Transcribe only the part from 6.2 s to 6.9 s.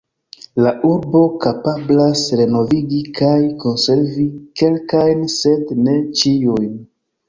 ĉiujn.